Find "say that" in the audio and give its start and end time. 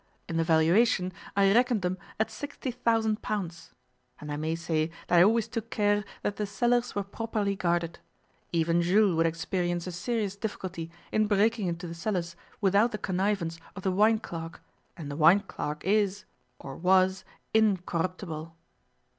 4.55-5.19